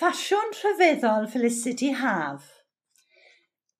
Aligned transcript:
Ffasiwn 0.00 0.54
rhyfeddol 0.56 1.26
Felicity 1.28 1.88
Haf. 2.02 2.44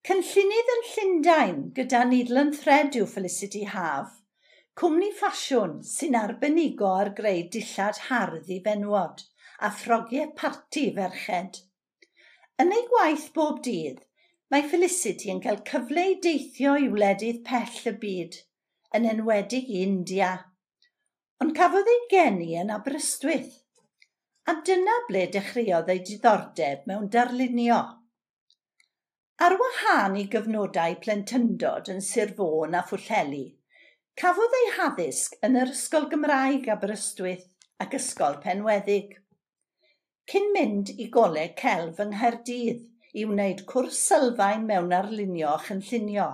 Cynllunydd 0.04 0.72
yn 0.72 0.82
Llundain 0.88 1.61
gyda 1.79 2.03
nidlen 2.08 2.50
thred 2.56 2.98
yw 3.00 3.06
Felicity 3.12 3.62
Haf, 3.74 4.11
cwmni 4.80 5.09
ffasiwn 5.21 5.79
sy'n 5.91 6.19
arbenigo 6.21 6.91
ar 6.96 7.11
greu 7.21 7.41
dillad 7.54 8.03
hardd 8.09 8.51
i 8.53 8.59
benwod 8.67 9.22
a 9.64 9.71
ffrogiau 9.79 10.29
parti 10.43 10.83
ferched. 10.98 11.62
Yn 12.66 12.76
ei 12.76 12.84
gwaith 12.92 13.30
bob 13.40 13.64
dydd, 13.68 14.04
mae 14.52 14.68
Felicity 14.74 15.32
yn 15.37 15.40
cael 15.46 15.62
cyfle 15.72 16.05
i 16.10 16.20
deithio 16.28 16.77
i 16.84 16.92
wledydd 16.98 17.41
pell 17.48 17.80
y 17.95 17.95
byd, 18.05 18.38
yn 19.00 19.09
enwedig 19.14 19.73
i 19.73 19.80
India. 19.88 20.30
Ond 21.41 21.56
cafodd 21.62 21.88
ei 21.96 22.06
geni 22.12 22.52
yn 22.66 22.77
Aberystwyth 22.77 23.56
A 24.51 24.55
dyna 24.66 24.95
ble 25.06 25.20
dechreuodd 25.34 25.91
ei 25.92 26.01
diddordeb 26.06 26.87
mewn 26.91 27.05
darlunio. 27.15 27.77
Ar 29.47 29.55
wahân 29.61 30.16
i 30.19 30.25
gyfnodau 30.33 30.97
plentyndod 31.05 31.91
yn 31.92 32.01
Sir 32.06 32.33
Fôn 32.38 32.75
a 32.78 32.80
Phwllheli, 32.89 33.45
cafodd 34.23 34.56
ei 34.61 34.66
haddysg 34.78 35.37
yn 35.47 35.61
yr 35.61 35.70
Ysgol 35.75 36.09
Gymraeg 36.15 36.66
Aberystwyth 36.75 37.47
ac 37.84 37.95
Ysgol 38.01 38.41
Penweddig. 38.47 39.15
Cyn 40.33 40.51
mynd 40.56 40.91
i 40.97 41.06
goleg 41.19 41.55
celf 41.62 42.03
yng 42.06 42.17
Nghaerdydd 42.17 42.83
i 43.23 43.28
wneud 43.30 43.62
cwrs 43.70 44.03
sylfaen 44.11 44.67
mewn 44.73 44.97
arlunio 44.98 45.55
a 45.55 45.64
chynllunio. 45.69 46.30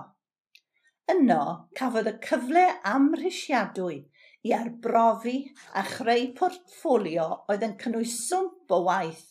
Yno 1.13 1.43
cafodd 1.81 2.09
y 2.15 2.17
cyfle 2.31 2.65
amhrisiadwy 2.95 4.01
i 4.47 4.53
arbrofi 4.55 5.37
a 5.79 5.83
chreu 5.87 6.29
portffolio 6.37 7.25
oedd 7.51 7.65
yn 7.67 7.75
cynnwys 7.81 8.13
swmp 8.27 8.75
o 8.77 8.79
waith 8.85 9.25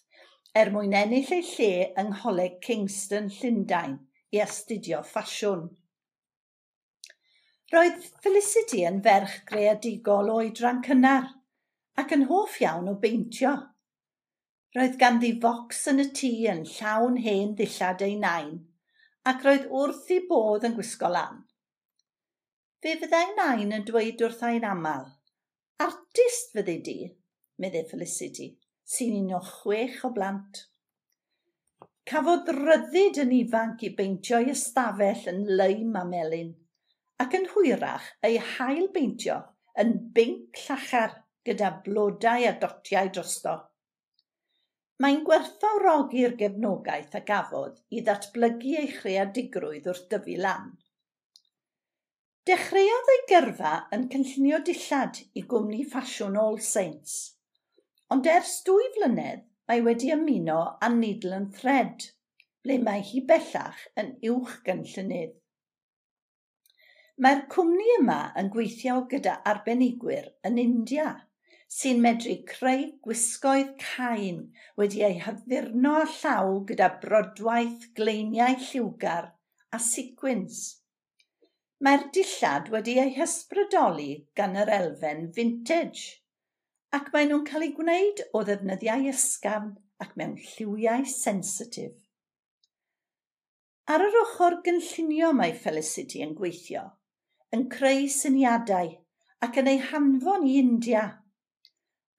er 0.61 0.70
mwyn 0.75 0.95
ennill 0.98 1.33
ei 1.37 1.45
lle 1.45 1.70
yng 2.01 2.12
Ngholeg 2.12 2.61
Kingston, 2.66 3.27
Llundain 3.39 3.97
i 4.33 4.41
astudio 4.44 5.03
ffasiwn. 5.05 5.67
Roedd 7.72 8.05
Felicity 8.25 8.84
yn 8.89 9.03
ferch 9.05 9.41
greadigol 9.48 10.31
o 10.33 10.39
oedran 10.42 10.84
cynnar 10.87 11.33
ac 12.03 12.14
yn 12.17 12.28
hoff 12.31 12.61
iawn 12.62 12.92
o 12.92 12.97
beintio. 13.03 13.56
Roedd 14.77 14.97
ganddi 15.00 15.33
focs 15.42 15.83
yn 15.92 16.05
y 16.05 16.09
tŷ 16.20 16.33
yn 16.53 16.64
llawn 16.77 17.20
hen 17.27 17.56
ddillad 17.59 18.05
ei 18.06 18.17
nain 18.22 18.56
ac 19.27 19.44
roedd 19.44 19.69
wrth 19.81 20.11
i 20.14 20.20
bodd 20.31 20.64
yn 20.69 20.77
gwisgo 20.77 21.09
lan. 21.11 21.41
Fe 22.87 22.92
fyddai 23.03 23.33
nain 23.34 23.75
yn 23.75 23.84
dweud 23.87 24.20
wrthau'n 24.23 24.65
aml. 24.69 25.06
Artist 25.83 26.53
fyddi 26.55 26.75
di, 26.89 27.01
meddai 27.59 27.81
Felicity, 27.89 28.47
sy'n 28.93 29.17
un 29.20 29.33
o 29.34 29.41
chwech 29.47 29.97
o 30.06 30.11
blant. 30.19 30.61
Cafodd 32.06 32.53
ryddid 32.61 33.19
yn 33.25 33.34
ifanc 33.41 33.83
i 33.89 33.91
beintio'i 33.98 34.53
ystafell 34.55 35.27
yn 35.34 35.43
leim 35.62 35.98
a 35.98 36.05
melyn, 36.12 36.55
ac 37.25 37.34
yn 37.41 37.51
hwyrach 37.56 38.06
ei 38.31 38.39
hail 38.53 38.87
beintio 38.95 39.41
yn 39.83 39.93
binc 40.21 40.62
llachar 40.69 41.19
gyda 41.50 41.75
blodau 41.89 42.47
a 42.53 42.56
dotiau 42.62 43.11
drosto. 43.19 43.59
Mae'n 45.03 45.25
gwerthfawrogi'r 45.27 46.39
gefnogaeth 46.45 47.19
a 47.19 47.27
gafodd 47.34 47.83
i 47.91 48.06
ddatblygu 48.06 48.78
ei 48.84 48.95
chreadigrwydd 49.00 49.91
wrth 49.91 50.06
dyfu 50.15 50.43
lan, 50.47 50.77
Dechreuodd 52.47 53.08
ei 53.12 53.22
gyrfa 53.30 53.70
yn 53.94 54.05
cynllunio 54.11 54.58
dillad 54.66 55.16
i 55.41 55.42
gwmni 55.52 55.80
ffasiwn 55.92 56.36
All 56.42 56.61
Saints, 56.66 57.14
ond 58.14 58.28
ers 58.33 58.53
dwy 58.69 58.86
flynedd 58.97 59.41
mae 59.66 59.83
wedi 59.86 60.12
ymuno 60.14 60.61
â 60.78 60.91
Needle 60.92 61.34
and 61.41 61.56
Thread, 61.56 62.06
ble 62.62 62.77
mae 62.86 63.03
hi 63.08 63.25
bellach 63.33 63.83
yn 64.03 64.14
uwch 64.30 64.55
gynllunydd. 64.70 65.34
Mae'r 67.19 67.43
cwmni 67.56 67.88
yma 67.97 68.21
yn 68.38 68.53
gweithio 68.54 69.00
gyda 69.16 69.37
arbenigwyr 69.54 70.31
yn 70.47 70.62
India 70.69 71.10
sy'n 71.81 72.06
medru 72.09 72.38
creu 72.54 72.88
gwisgoedd 73.09 73.75
cain 73.88 74.42
wedi 74.78 75.03
eu 75.10 75.21
hyddurno 75.26 75.98
a 76.04 76.09
llaw 76.15 76.59
gyda 76.71 76.92
brodwaith 77.03 77.91
gleiniau 77.98 78.62
lliwgar 78.71 79.32
a 79.75 79.87
sequins. 79.92 80.66
Mae'r 81.84 82.04
dillad 82.16 82.69
wedi 82.72 82.92
eu 83.00 83.10
hysbrydoli 83.14 84.12
gan 84.41 84.54
yr 84.60 84.70
elfen 84.75 85.26
vintage 85.38 86.04
ac 86.98 87.10
maen 87.14 87.28
nhw'n 87.31 87.42
cael 87.50 87.64
eu 87.66 87.72
gwneud 87.78 88.22
o 88.38 88.41
ddefnyddiau 88.48 89.03
ysgafn 89.10 89.75
ac 90.04 90.15
mewn 90.20 90.32
lliwiau 90.44 91.04
sensitif. 91.15 91.92
Ar 93.92 94.04
yr 94.06 94.16
ochr 94.22 94.56
gynllunio 94.69 95.34
mae 95.41 95.53
Felicity 95.66 96.22
yn 96.25 96.32
gweithio, 96.38 96.86
yn 97.53 97.66
creu 97.76 98.09
syniadau 98.15 98.94
ac 99.48 99.60
yn 99.60 99.69
ei 99.75 99.82
hanfon 99.91 100.47
i 100.48 100.56
India. 100.62 101.04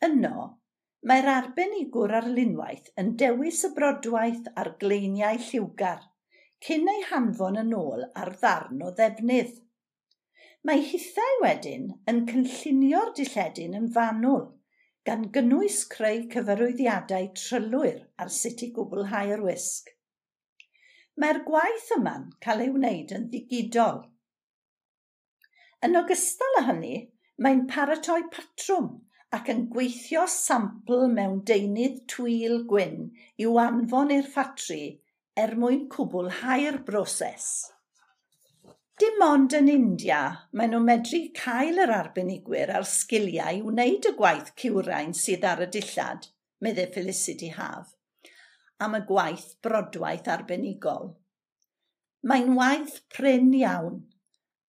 Yno, 0.06 0.46
mae'r 1.10 1.32
arbenigwr 1.34 2.14
arlunwaith 2.20 2.94
yn 3.02 3.16
dewis 3.24 3.66
y 3.66 3.74
brodwaith 3.80 4.54
a'r 4.54 4.76
gleiniau 4.86 5.42
lliwgar– 5.50 6.06
cyn 6.66 6.90
ei 6.92 7.02
hanfon 7.12 7.60
yn 7.62 7.74
ôl 7.78 8.06
ar 8.22 8.34
ddarn 8.42 8.84
o 8.86 8.92
ddefnydd. 9.00 9.58
Mae 10.68 10.82
hithau 10.92 11.42
wedyn 11.44 11.90
yn 12.12 12.24
cynllunio'r 12.30 13.12
dilledyn 13.20 13.78
yn 13.80 13.90
fanwl 13.98 14.46
gan 15.10 15.28
gynnwys 15.36 15.78
creu 15.94 16.24
cyfarwyddiadau 16.34 17.30
trylwyr 17.42 18.02
ar 18.24 18.34
sut 18.38 18.64
i 18.66 18.72
gwblhau'r 18.78 19.44
wisg. 19.46 19.94
Mae'r 21.22 21.40
gwaith 21.46 21.94
yma'n 21.96 22.26
cael 22.46 22.66
ei 22.66 22.74
wneud 22.74 23.14
yn 23.20 23.30
ddigidol. 23.32 24.02
Yn 25.88 26.00
ogystal 26.02 26.60
â 26.60 26.68
hynny, 26.68 26.96
mae'n 27.42 27.64
paratoi 27.72 28.24
patrwm 28.34 28.92
ac 29.38 29.50
yn 29.54 29.66
gweithio 29.72 30.26
sampl 30.34 31.08
mewn 31.14 31.40
deunydd 31.50 32.04
twil 32.14 32.64
gwyn 32.74 33.04
i'w 33.46 33.58
anfon 33.64 34.14
i'r 34.18 34.30
ffatri 34.36 34.84
er 35.38 35.52
mwyn 35.62 35.84
cwblhau'r 35.94 36.80
broses. 36.86 37.48
Dim 38.98 39.20
ond 39.22 39.54
yn 39.54 39.68
India 39.70 40.22
maen 40.58 40.72
nhw'n 40.74 40.88
medru 40.88 41.20
cael 41.38 41.78
yr 41.84 41.92
arbenigwyr 41.94 42.72
ar 42.80 42.88
sgiliau 42.92 43.60
i 43.60 43.62
wneud 43.68 44.08
y 44.10 44.14
gwaith 44.18 44.50
cywrain 44.62 45.14
sydd 45.20 45.46
ar 45.46 45.62
y 45.62 45.68
dillad, 45.76 46.26
medde 46.66 46.88
Felicity 46.96 47.52
Haf, 47.54 47.92
am 48.82 48.98
y 48.98 49.04
gwaith 49.12 49.52
brodwaith 49.68 50.32
arbenigol. 50.38 51.12
Mae'n 52.26 52.58
waith 52.58 52.98
pryn 53.14 53.54
iawn, 53.60 54.02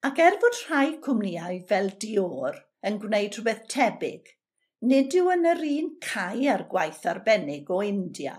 ac 0.05 0.21
er 0.27 0.37
fod 0.45 0.61
rhai 0.67 0.99
cwmnïau 1.09 1.63
fel 1.73 1.89
Dior 2.05 2.61
yn 2.85 3.01
gwneud 3.07 3.41
rhywbeth 3.41 3.65
tebyg, 3.73 4.29
nid 4.93 5.17
yw 5.17 5.33
yn 5.39 5.49
yr 5.55 5.65
un 5.73 5.91
cae 6.11 6.53
ar 6.59 6.69
gwaith 6.77 7.09
arbennig 7.15 7.73
o 7.73 7.81
India. 7.89 8.37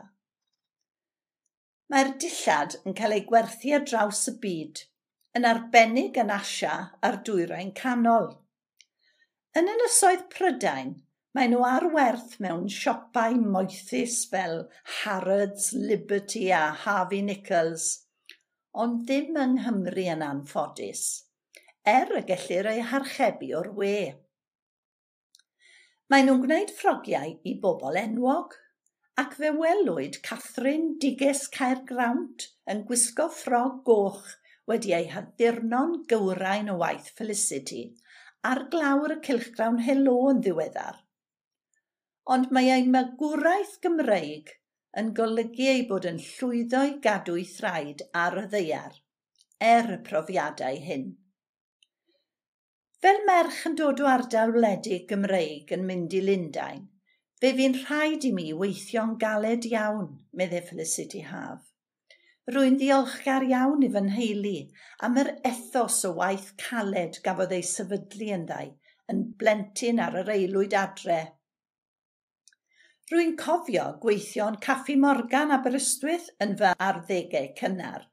Mae'r 1.90 2.10
dillad 2.22 2.76
yn 2.86 2.94
cael 2.98 3.16
ei 3.16 3.22
gwerthu 3.30 3.72
ar 3.74 3.86
draws 3.90 4.20
y 4.30 4.36
byd, 4.42 4.82
yn 5.38 5.46
arbennig 5.50 6.20
yn 6.22 6.30
Asia 6.36 6.74
a'r 7.08 7.16
Dwyrain 7.26 7.72
Canol. 7.80 8.28
Yn 9.58 9.72
Ynysoedd 9.74 10.28
Prydain, 10.36 10.92
mae 11.34 11.50
nhw 11.50 11.64
ar 11.66 11.88
werth 11.96 12.36
mewn 12.46 12.68
siopau 12.76 13.40
moethus 13.42 14.20
fel 14.30 14.62
Harrods, 15.00 15.72
Liberty 15.74 16.52
a 16.54 16.62
Harvey 16.84 17.24
Nichols, 17.26 17.90
ond 18.86 19.02
ddim 19.10 19.42
yng 19.48 19.58
Nghymru 19.58 20.06
yn 20.14 20.22
anffodus, 20.28 21.04
er 21.98 22.14
y 22.20 22.22
gellir 22.30 22.70
ei 22.70 22.86
harchebu 22.92 23.50
o'r 23.64 23.74
we. 23.82 23.96
Mae 26.10 26.26
nhw'n 26.26 26.46
gwneud 26.46 26.78
ffrogiau 26.78 27.34
i 27.50 27.58
bobl 27.66 27.98
enwog, 27.98 28.54
ac 29.20 29.34
fe 29.38 29.50
welwyd 29.52 30.18
Catherine 30.26 30.94
Diges 31.04 31.40
Caergrawnt 31.54 32.44
yn 32.74 32.84
gwisgo 32.90 33.26
ffrog 33.38 33.80
goch 33.88 34.28
wedi 34.72 34.94
ei 34.96 35.08
haddurno'n 35.14 35.96
gywrain 36.12 36.70
o 36.72 36.76
waith 36.82 37.10
Felicity 37.18 37.82
ar 38.52 38.62
glawr 38.76 39.14
y 39.16 39.18
cilchgrawn 39.26 39.80
helo 39.88 40.14
yn 40.30 40.40
ddiweddar. 40.46 41.02
Ond 42.36 42.54
mae 42.56 42.70
ei 42.76 42.86
magwraeth 42.94 43.74
Gymreig 43.86 44.54
yn 45.02 45.10
golygu 45.18 45.68
ei 45.72 45.82
bod 45.90 46.08
yn 46.14 46.22
llwyddo 46.28 46.86
i 46.92 46.94
gadw 47.08 47.36
ei 47.42 47.48
thraed 47.56 48.06
ar 48.22 48.38
y 48.44 48.46
ddeiar, 48.54 48.94
er 49.72 49.92
y 49.98 50.00
profiadau 50.12 50.80
hyn. 50.86 51.10
Fel 53.04 53.20
merch 53.28 53.66
yn 53.72 53.76
dod 53.84 54.00
o 54.06 54.08
ardal 54.14 54.56
wledig 54.56 55.10
Gymreig 55.12 55.76
yn 55.76 55.86
mynd 55.92 56.16
i 56.16 56.24
Lundain, 56.30 56.88
Fe 57.40 57.54
fi'n 57.56 57.76
rhaid 57.86 58.26
i 58.28 58.34
mi 58.36 58.50
weithio'n 58.62 59.14
galed 59.20 59.66
iawn, 59.70 60.08
meddai 60.36 60.60
Felicity 60.70 61.22
Haf. 61.24 61.62
Rwy'n 62.52 62.76
ddiolchgar 62.82 63.46
iawn 63.48 63.86
i 63.86 63.90
fy 63.94 64.02
nheulu 64.08 64.56
am 65.08 65.16
yr 65.22 65.30
ethos 65.48 66.02
o 66.10 66.12
waith 66.18 66.50
caled 66.64 67.22
gafodd 67.28 67.56
ei 67.56 67.64
sefydlu 67.70 68.30
ddau 68.50 68.74
yn 69.14 69.24
blentyn 69.44 70.04
ar 70.06 70.20
yr 70.24 70.34
eilwyd 70.36 70.76
adre. 70.82 71.22
Rwy'n 73.14 73.36
cofio 73.42 73.88
gweithio'n 74.04 74.60
Caffi 74.66 75.00
Morgan 75.04 75.56
Aberystwyth 75.56 76.28
yn 76.44 76.58
fy 76.60 76.76
arddegau 76.90 77.54
cynnar. 77.62 78.10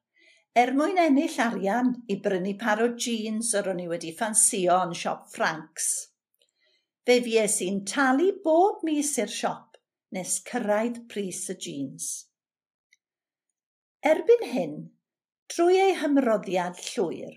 Er 0.56 0.70
mwyn 0.76 1.02
ennill 1.02 1.40
arian 1.49 1.96
i 2.08 2.23
brynu 2.26 2.55
par 2.62 2.84
o 2.84 2.93
jeans 3.06 3.50
yr 3.58 3.73
o'n 3.75 3.82
i 3.82 3.88
wedi 3.90 4.14
ffansio 4.20 4.78
yn 4.87 4.94
siop 5.00 5.26
Franks. 5.34 5.90
Fe 7.06 7.20
fies 7.23 7.61
i'n 7.62 7.76
talu 7.87 8.32
bob 8.44 8.81
mis 8.87 9.12
i'r 9.23 9.31
siop 9.32 9.76
nes 10.17 10.31
cyrraedd 10.49 10.97
pris 11.12 11.44
y 11.53 11.55
jeans. 11.67 12.06
Erbyn 14.12 14.43
hyn, 14.55 14.75
drwy 15.55 15.76
ei 15.85 15.93
hymroddiad 16.00 16.81
llwyr, 16.88 17.37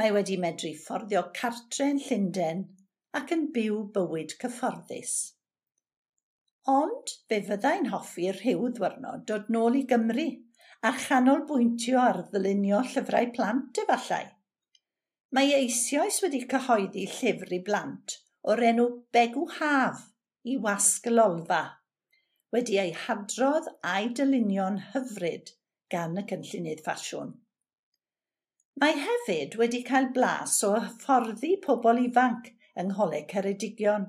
mae 0.00 0.10
wedi 0.16 0.40
medru 0.46 0.72
fforddio 0.80 1.22
cartre'n 1.38 2.02
Llundain 2.08 2.66
ac 3.20 3.30
yn 3.38 3.46
byw 3.54 3.78
bywyd 3.94 4.36
cyfforddus. 4.42 5.14
Ond 6.74 7.14
fe 7.30 7.40
fyddai'n 7.52 7.88
hoffi 7.94 8.28
rhyw 8.34 8.68
ddwyrnod 8.74 9.22
dod 9.30 9.54
nôl 9.54 9.78
i 9.84 9.86
Gymru 9.94 10.28
a 10.82 10.96
chanolbwyntio 11.06 12.02
ar 12.08 12.24
ddylunio 12.34 12.82
llyfrau 12.90 13.30
plant 13.38 13.84
efallai. 13.86 14.24
Mae 15.30 15.58
eisoes 15.62 16.24
wedi 16.26 16.42
cyhoeddi 16.50 17.06
llyfr 17.14 17.54
i 17.54 17.66
blant 17.70 18.22
o'r 18.52 18.62
enw 18.68 18.86
Begw 19.14 19.48
Haf 19.56 20.04
i 20.46 20.56
wasg 20.66 21.08
lolfa 21.10 21.62
wedi 22.54 22.76
ei 22.82 22.92
hadrodd 23.06 23.66
a'i 23.92 24.12
dylunio'n 24.18 24.76
hyfryd 24.92 25.50
gan 25.92 26.20
y 26.20 26.22
cynllunydd 26.30 26.82
ffasiwn. 26.84 27.32
Mae 28.82 28.94
hefyd 29.02 29.56
wedi 29.60 29.80
cael 29.88 30.10
blas 30.18 30.58
o 30.68 30.74
hyfforddi 30.76 31.54
pobl 31.64 32.02
ifanc 32.02 32.50
yng 32.82 32.92
Ngholeg 32.92 33.26
Ceredigion 33.32 34.06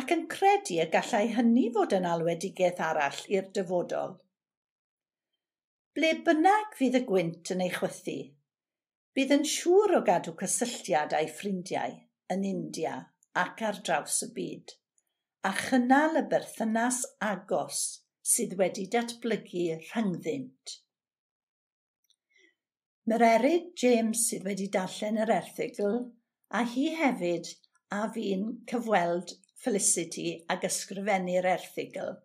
ac 0.00 0.12
yn 0.16 0.24
credu 0.32 0.78
y 0.84 0.86
gallai 0.92 1.24
hynny 1.34 1.66
fod 1.74 1.96
yn 1.96 2.06
alwedigaeth 2.12 2.80
arall 2.88 3.20
i'r 3.32 3.50
dyfodol. 3.58 4.14
Ble 5.96 6.12
bynnag 6.24 6.76
fydd 6.78 6.98
y 7.00 7.02
gwynt 7.10 7.52
yn 7.54 7.64
ei 7.64 7.72
chwythu, 7.74 8.16
bydd 9.16 9.36
yn 9.38 9.46
siŵr 9.52 9.96
o 9.98 10.00
gadw 10.08 10.34
cysylltiad 10.42 11.16
â'i 11.16 11.28
ffrindiau 11.32 11.96
yn 12.34 12.44
India 12.48 12.96
ac 13.42 13.62
ar 13.68 13.78
draws 13.86 14.22
y 14.26 14.30
byd, 14.38 14.74
a 15.48 15.52
chynnal 15.60 16.18
y 16.20 16.24
berthynas 16.32 17.04
agos 17.22 17.84
sydd 18.32 18.56
wedi 18.60 18.88
datblygu 18.90 19.66
rhyngddynt. 19.84 20.76
Myrerid 23.06 23.68
James 23.78 24.24
sydd 24.28 24.46
wedi 24.48 24.66
darllen 24.76 25.20
yr 25.22 25.30
erthigl 25.36 26.00
a 26.58 26.64
hi 26.72 26.88
hefyd 26.98 27.52
a 27.94 28.00
fi'n 28.16 28.48
cyfweld 28.72 29.36
Felicity 29.62 30.28
ag 30.52 30.66
ysgrifennu'r 30.66 31.46
erthigl. 31.52 32.16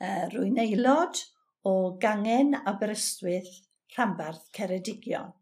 Uh, 0.00 0.26
rwy'n 0.32 0.60
aelod 0.62 1.22
o 1.68 1.74
Gangen 2.00 2.54
Aberystwyth, 2.60 3.62
Rhambarth 3.96 4.46
Ceredigion. 4.56 5.32